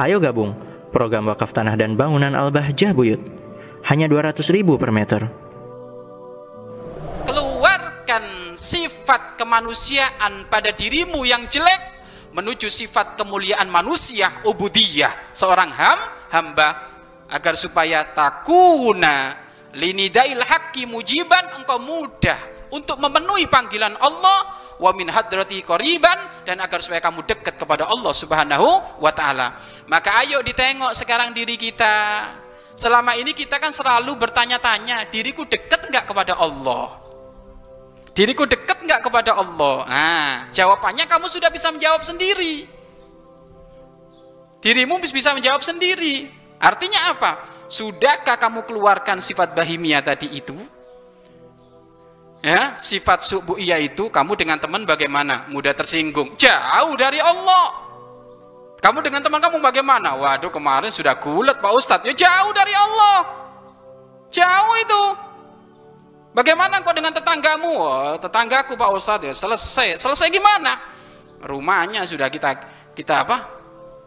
Ayo 0.00 0.16
gabung 0.16 0.56
program 0.96 1.28
wakaf 1.28 1.52
tanah 1.52 1.76
dan 1.76 1.92
bangunan 1.92 2.32
Al-Bahjah 2.32 2.96
Buyut. 2.96 3.20
Hanya 3.84 4.08
200 4.08 4.48
ribu 4.48 4.80
per 4.80 4.88
meter. 4.88 5.28
Keluarkan 7.28 8.56
sifat 8.56 9.36
kemanusiaan 9.36 10.48
pada 10.48 10.72
dirimu 10.72 11.28
yang 11.28 11.44
jelek 11.52 12.00
menuju 12.32 12.72
sifat 12.72 13.20
kemuliaan 13.20 13.68
manusia 13.68 14.40
ubudiyah 14.48 15.36
seorang 15.36 15.68
ham 15.68 15.98
hamba 16.32 16.88
agar 17.28 17.52
supaya 17.52 18.00
takuna 18.16 19.36
linidail 19.76 20.40
haqqi 20.40 20.88
mujiban 20.88 21.44
engkau 21.60 21.76
mudah 21.76 22.40
untuk 22.72 22.96
memenuhi 23.02 23.50
panggilan 23.52 24.00
Allah 24.00 24.48
wa 24.80 24.90
min 24.96 25.12
hadrati 25.12 25.60
qoriban 25.60 26.16
dan 26.48 26.56
agar 26.64 26.80
supaya 26.80 27.04
kamu 27.04 27.28
dekat 27.28 27.60
kepada 27.60 27.84
Allah 27.84 28.16
Subhanahu 28.16 28.98
wa 28.98 29.12
taala. 29.12 29.60
Maka 29.86 30.24
ayo 30.24 30.40
ditengok 30.40 30.96
sekarang 30.96 31.36
diri 31.36 31.60
kita. 31.60 32.26
Selama 32.72 33.12
ini 33.12 33.36
kita 33.36 33.60
kan 33.60 33.76
selalu 33.76 34.16
bertanya-tanya, 34.16 35.04
diriku 35.12 35.44
dekat 35.44 35.92
enggak 35.92 36.08
kepada 36.08 36.40
Allah? 36.40 36.96
Diriku 38.16 38.48
dekat 38.48 38.80
enggak 38.80 39.04
kepada 39.04 39.36
Allah? 39.36 39.76
Nah, 39.84 40.32
jawabannya 40.48 41.04
kamu 41.04 41.28
sudah 41.28 41.52
bisa 41.52 41.68
menjawab 41.68 42.00
sendiri. 42.00 42.64
Dirimu 44.64 44.96
bisa 45.04 45.36
menjawab 45.36 45.60
sendiri. 45.60 46.32
Artinya 46.56 47.12
apa? 47.12 47.44
Sudahkah 47.68 48.40
kamu 48.40 48.64
keluarkan 48.64 49.20
sifat 49.20 49.52
bahimia 49.52 50.00
tadi 50.00 50.32
itu? 50.32 50.56
Ya, 52.40 52.72
sifat 52.80 53.20
subu'iyah 53.20 53.84
itu 53.84 54.08
kamu 54.08 54.32
dengan 54.32 54.56
teman 54.56 54.88
bagaimana? 54.88 55.44
Mudah 55.52 55.76
tersinggung. 55.76 56.32
Jauh 56.40 56.96
dari 56.96 57.20
Allah. 57.20 57.90
Kamu 58.80 59.04
dengan 59.04 59.20
teman 59.20 59.44
kamu 59.44 59.60
bagaimana? 59.60 60.16
Waduh, 60.16 60.48
kemarin 60.48 60.88
sudah 60.88 61.20
gulat 61.20 61.60
Pak 61.60 61.72
Ustadz. 61.76 62.08
Ya 62.08 62.16
jauh 62.16 62.52
dari 62.56 62.72
Allah. 62.72 63.18
Jauh 64.32 64.74
itu. 64.80 65.02
Bagaimana 66.32 66.80
kau 66.80 66.96
dengan 66.96 67.12
tetanggamu? 67.12 67.76
Oh, 67.76 68.16
tetanggaku 68.16 68.72
Pak 68.72 68.90
Ustadz 68.96 69.28
ya 69.28 69.34
selesai. 69.36 70.00
Selesai 70.00 70.32
gimana? 70.32 70.80
Rumahnya 71.44 72.08
sudah 72.08 72.32
kita 72.32 72.56
kita 72.96 73.20
apa? 73.20 73.36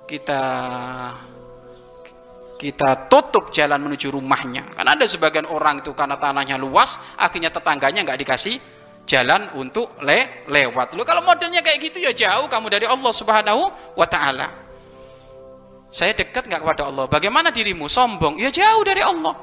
Kita 0.09 0.41
kita 2.63 3.11
tutup 3.11 3.51
jalan 3.51 3.75
menuju 3.83 4.15
rumahnya. 4.15 4.71
Kan 4.71 4.87
ada 4.87 5.03
sebagian 5.03 5.43
orang 5.51 5.83
itu 5.83 5.91
karena 5.91 6.15
tanahnya 6.15 6.55
luas, 6.55 6.95
akhirnya 7.19 7.51
tetangganya 7.51 8.07
nggak 8.07 8.19
dikasih 8.23 8.55
jalan 9.03 9.51
untuk 9.59 9.99
le 9.99 10.47
lewat. 10.47 10.95
Lu 10.95 11.03
kalau 11.03 11.19
modelnya 11.27 11.59
kayak 11.59 11.91
gitu 11.91 11.99
ya 11.99 12.15
jauh 12.15 12.47
kamu 12.47 12.71
dari 12.71 12.87
Allah 12.87 13.11
Subhanahu 13.11 13.63
wa 13.99 14.07
taala. 14.07 14.47
Saya 15.91 16.15
dekat 16.15 16.47
nggak 16.47 16.63
kepada 16.63 16.87
Allah? 16.87 17.05
Bagaimana 17.11 17.51
dirimu? 17.51 17.91
Sombong? 17.91 18.39
Ya 18.39 18.49
jauh 18.49 18.81
dari 18.87 19.03
Allah. 19.03 19.35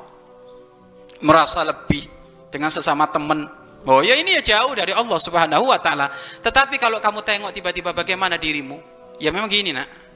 Merasa 1.20 1.60
lebih 1.62 2.08
dengan 2.48 2.72
sesama 2.72 3.04
teman. 3.12 3.44
Oh 3.84 4.00
ya 4.00 4.16
ini 4.16 4.40
ya 4.40 4.42
jauh 4.56 4.72
dari 4.72 4.96
Allah 4.96 5.20
Subhanahu 5.20 5.68
wa 5.68 5.76
taala. 5.76 6.08
Tetapi 6.40 6.80
kalau 6.80 6.96
kamu 6.96 7.20
tengok 7.20 7.52
tiba-tiba 7.52 7.92
bagaimana 7.92 8.40
dirimu? 8.40 8.80
Ya 9.20 9.28
memang 9.28 9.52
gini, 9.52 9.76
Nak 9.76 10.09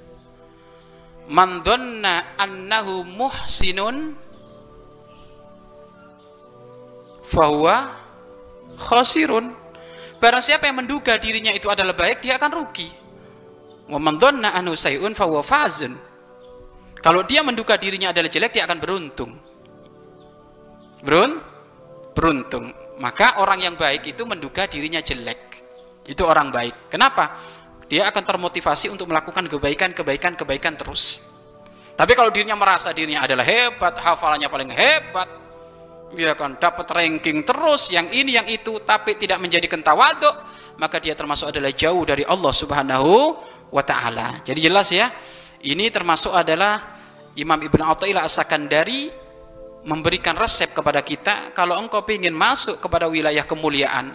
man 1.28 1.64
dhanna 1.64 2.36
annahu 2.36 3.04
muhsinun 3.04 4.16
fahuwa 7.28 7.92
khasirun. 8.76 9.54
Barang 10.20 10.40
siapa 10.40 10.70
yang 10.70 10.80
menduga 10.80 11.20
dirinya 11.20 11.52
itu 11.52 11.68
adalah 11.68 11.92
baik 11.92 12.24
dia 12.24 12.40
akan 12.40 12.50
rugi. 12.52 12.88
Wa 13.88 14.00
man 14.00 14.16
dhanna 14.16 14.56
sayun 14.72 15.12
fahuwa 15.12 15.44
fazun. 15.44 15.92
Kalau 17.04 17.20
dia 17.28 17.44
menduga 17.44 17.76
dirinya 17.76 18.16
adalah 18.16 18.32
jelek 18.32 18.56
dia 18.56 18.64
akan 18.64 18.78
beruntung. 18.80 19.36
Berun 21.04 21.36
beruntung. 22.16 22.72
Maka 22.96 23.42
orang 23.44 23.60
yang 23.60 23.74
baik 23.76 24.08
itu 24.08 24.24
menduga 24.24 24.64
dirinya 24.64 25.04
jelek. 25.04 25.60
Itu 26.08 26.24
orang 26.24 26.48
baik. 26.48 26.88
Kenapa 26.88 27.36
dia 27.88 28.08
akan 28.08 28.22
termotivasi 28.24 28.88
untuk 28.88 29.10
melakukan 29.10 29.44
kebaikan, 29.46 29.92
kebaikan, 29.92 30.32
kebaikan 30.34 30.74
terus. 30.74 31.20
Tapi 31.94 32.12
kalau 32.18 32.34
dirinya 32.34 32.58
merasa 32.58 32.90
dirinya 32.90 33.22
adalah 33.22 33.46
hebat, 33.46 33.94
hafalannya 34.02 34.50
paling 34.50 34.70
hebat, 34.72 35.28
dia 36.14 36.34
akan 36.34 36.58
dapat 36.58 36.86
ranking 36.90 37.46
terus, 37.46 37.90
yang 37.90 38.10
ini, 38.10 38.34
yang 38.38 38.46
itu, 38.50 38.82
tapi 38.82 39.14
tidak 39.14 39.38
menjadikan 39.38 39.82
tawaduk, 39.82 40.34
maka 40.78 40.98
dia 40.98 41.14
termasuk 41.14 41.54
adalah 41.54 41.70
jauh 41.70 42.02
dari 42.02 42.26
Allah 42.26 42.50
Subhanahu 42.54 43.12
wa 43.70 43.82
taala. 43.86 44.42
Jadi 44.42 44.58
jelas 44.58 44.90
ya, 44.90 45.10
ini 45.62 45.90
termasuk 45.90 46.34
adalah 46.34 46.98
Imam 47.34 47.58
Ibn 47.58 47.80
Atta'illah 47.94 48.26
As-Sakandari 48.26 49.10
memberikan 49.84 50.34
resep 50.34 50.72
kepada 50.72 51.02
kita 51.04 51.52
kalau 51.52 51.76
engkau 51.76 52.00
ingin 52.08 52.32
masuk 52.32 52.80
kepada 52.80 53.10
wilayah 53.10 53.42
kemuliaan, 53.44 54.14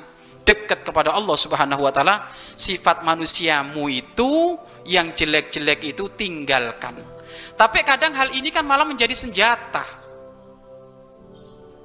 dekat 0.49 0.81
kepada 0.81 1.13
Allah 1.13 1.37
Subhanahu 1.37 1.85
wa 1.85 1.93
taala, 1.93 2.25
sifat 2.57 3.05
manusiamu 3.05 3.85
itu 3.85 4.57
yang 4.89 5.13
jelek-jelek 5.13 5.93
itu 5.93 6.09
tinggalkan. 6.17 6.97
Tapi 7.53 7.85
kadang 7.85 8.17
hal 8.17 8.33
ini 8.33 8.49
kan 8.49 8.65
malah 8.65 8.89
menjadi 8.89 9.13
senjata. 9.13 9.85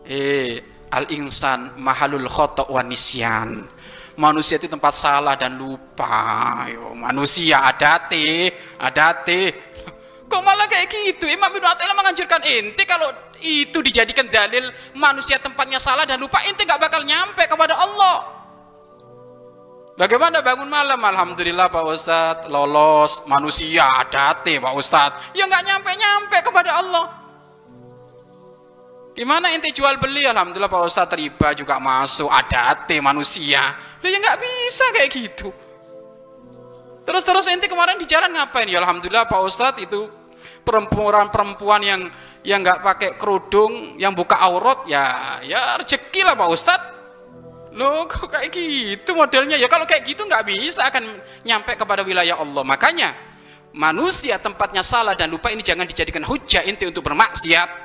Eh, 0.09 0.65
al 0.89 1.13
insan 1.13 1.77
mahalul 1.77 2.25
khata' 2.25 2.73
wa 2.73 2.81
nisyan. 2.81 3.69
Manusia 4.15 4.63
itu 4.63 4.71
tempat 4.71 4.95
salah 4.95 5.35
dan 5.35 5.59
lupa. 5.59 6.63
Yo, 6.71 6.95
manusia 6.95 7.67
adate, 7.67 8.55
adate. 8.79 9.75
Kok 10.31 10.41
malah 10.41 10.71
kayak 10.71 10.89
gitu? 10.89 11.27
Imam 11.27 11.51
Ibnu 11.51 11.67
Athaillah 11.67 11.99
menganjurkan 11.99 12.41
ente 12.47 12.87
kalau 12.87 13.11
itu 13.43 13.77
dijadikan 13.83 14.25
dalil 14.31 14.71
manusia 14.97 15.37
tempatnya 15.43 15.77
salah 15.83 16.09
dan 16.09 16.17
lupa 16.23 16.41
ente 16.47 16.65
nggak 16.65 16.81
bakal 16.81 17.03
nyampe 17.03 17.45
kepada 17.45 17.75
Allah. 17.75 18.34
Bagaimana 19.95 20.43
bangun 20.43 20.67
malam? 20.67 20.99
Alhamdulillah 20.99 21.71
Pak 21.71 21.85
Ustadz 21.87 22.51
lolos 22.51 23.23
manusia 23.31 23.87
adate 24.03 24.59
Pak 24.59 24.75
Ustadz. 24.75 25.21
Ya 25.39 25.47
nggak 25.47 25.63
nyampe-nyampe 25.71 26.39
kepada 26.43 26.83
Allah. 26.83 27.05
Gimana 29.15 29.55
ente 29.55 29.71
jual 29.71 29.95
beli? 30.03 30.27
Alhamdulillah 30.27 30.67
Pak 30.67 30.83
Ustadz 30.91 31.15
riba 31.15 31.55
juga 31.55 31.79
masuk 31.79 32.27
adate 32.27 32.99
manusia. 32.99 33.79
Lu 34.03 34.11
ya 34.11 34.19
nggak 34.19 34.39
bisa 34.43 34.85
kayak 34.99 35.11
gitu. 35.15 35.55
Terus-terus 37.07 37.47
ente 37.55 37.71
kemarin 37.71 37.95
di 37.95 38.11
jalan 38.11 38.35
ngapain? 38.35 38.67
Ya 38.67 38.83
Alhamdulillah 38.83 39.31
Pak 39.31 39.47
Ustadz 39.47 39.79
itu 39.79 40.11
perempuan-perempuan 40.67 41.87
yang 41.87 42.03
yang 42.43 42.67
nggak 42.67 42.83
pakai 42.83 43.11
kerudung, 43.15 43.95
yang 43.95 44.11
buka 44.11 44.43
aurat, 44.43 44.83
ya 44.91 45.39
ya 45.47 45.79
rezeki 45.79 46.27
lah 46.27 46.35
Pak 46.35 46.51
Ustadz. 46.51 46.94
Loh 47.75 48.07
kok 48.07 48.31
kayak 48.31 48.55
gitu 48.55 49.19
modelnya? 49.19 49.59
Ya 49.59 49.67
kalau 49.67 49.83
kayak 49.83 50.07
gitu 50.07 50.23
nggak 50.23 50.47
bisa 50.47 50.87
akan 50.87 51.03
nyampe 51.43 51.75
kepada 51.75 52.07
wilayah 52.07 52.39
Allah. 52.39 52.63
Makanya 52.63 53.11
manusia 53.75 54.39
tempatnya 54.39 54.87
salah 54.87 55.19
dan 55.19 55.27
lupa 55.27 55.51
ini 55.51 55.59
jangan 55.59 55.83
dijadikan 55.83 56.23
hujah 56.23 56.63
inti 56.63 56.87
untuk 56.87 57.03
bermaksiat. 57.03 57.83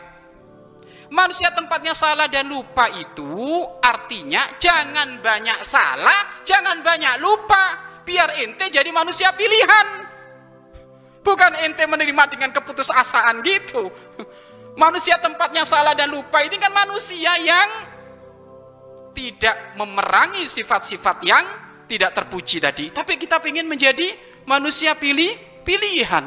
Manusia 1.10 1.50
tempatnya 1.58 1.98
salah 1.98 2.30
dan 2.30 2.46
lupa 2.46 2.86
itu 2.94 3.66
artinya 3.82 4.46
jangan 4.62 5.18
banyak 5.26 5.58
salah, 5.66 6.46
jangan 6.46 6.86
banyak 6.86 7.18
lupa. 7.18 7.90
Biar 8.06 8.30
ente 8.46 8.70
jadi 8.70 8.94
manusia 8.94 9.34
pilihan. 9.34 10.06
Bukan 11.26 11.66
ente 11.66 11.82
menerima 11.90 12.30
dengan 12.30 12.54
keputusasaan 12.54 13.42
gitu. 13.42 13.90
Manusia 14.78 15.18
tempatnya 15.18 15.66
salah 15.66 15.98
dan 15.98 16.14
lupa 16.14 16.46
ini 16.46 16.62
kan 16.62 16.70
manusia 16.70 17.42
yang 17.42 17.89
tidak 19.20 19.76
memerangi 19.76 20.48
sifat-sifat 20.48 21.18
yang 21.28 21.44
tidak 21.92 22.16
terpuji 22.16 22.64
tadi, 22.64 22.88
tapi 22.96 23.20
kita 23.20 23.44
ingin 23.44 23.68
menjadi 23.68 24.16
manusia 24.48 24.96
pilih 24.96 25.36
pilihan. 25.68 26.24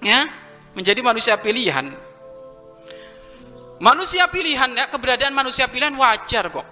Ya, 0.00 0.24
menjadi 0.72 1.04
manusia 1.04 1.36
pilihan. 1.36 1.92
Manusia 3.84 4.24
pilihan 4.32 4.72
ya, 4.72 4.88
keberadaan 4.88 5.36
manusia 5.36 5.68
pilihan 5.68 5.92
wajar 5.92 6.48
kok. 6.48 6.64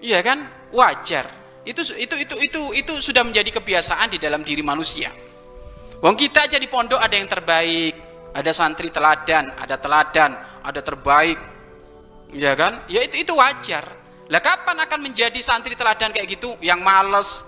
Iya 0.00 0.24
kan? 0.24 0.48
Wajar. 0.72 1.28
Itu 1.68 1.84
itu 1.94 2.14
itu 2.16 2.34
itu 2.40 2.60
itu 2.72 2.92
sudah 3.04 3.22
menjadi 3.22 3.52
kebiasaan 3.60 4.16
di 4.16 4.18
dalam 4.18 4.40
diri 4.42 4.64
manusia. 4.64 5.12
Wong 6.02 6.18
kita 6.18 6.48
aja 6.50 6.58
di 6.58 6.66
pondok 6.66 6.98
ada 6.98 7.14
yang 7.14 7.30
terbaik, 7.30 7.94
ada 8.34 8.50
santri 8.50 8.90
teladan, 8.90 9.54
ada 9.54 9.76
teladan, 9.78 10.34
ada 10.64 10.80
terbaik. 10.82 11.38
Ya 12.34 12.56
kan? 12.56 12.82
Ya 12.88 13.04
itu 13.04 13.22
itu 13.22 13.36
wajar. 13.36 14.01
Lah 14.30 14.38
kapan 14.38 14.78
akan 14.86 15.00
menjadi 15.02 15.38
santri 15.42 15.74
teladan 15.74 16.14
kayak 16.14 16.38
gitu 16.38 16.54
yang 16.62 16.84
males 16.84 17.42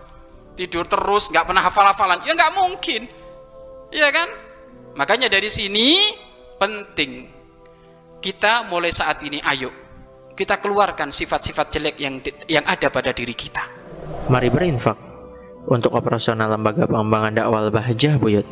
tidur 0.58 0.86
terus 0.86 1.30
nggak 1.30 1.46
pernah 1.46 1.62
hafal-hafalan? 1.62 2.22
Ya 2.26 2.34
nggak 2.34 2.52
mungkin, 2.54 3.06
ya 3.94 4.10
kan? 4.10 4.28
Makanya 4.94 5.26
dari 5.26 5.50
sini 5.50 5.98
penting 6.58 7.26
kita 8.22 8.66
mulai 8.70 8.94
saat 8.94 9.20
ini 9.26 9.42
ayo 9.42 9.68
kita 10.34 10.58
keluarkan 10.58 11.14
sifat-sifat 11.14 11.66
jelek 11.70 11.96
yang 12.02 12.18
yang 12.50 12.64
ada 12.66 12.90
pada 12.90 13.14
diri 13.14 13.34
kita. 13.34 13.62
Mari 14.30 14.50
berinfak 14.50 14.98
untuk 15.70 15.94
operasional 15.94 16.50
lembaga 16.50 16.84
pengembangan 16.90 17.32
dakwah 17.34 17.70
Bahjah 17.70 18.18
Buyut. 18.18 18.46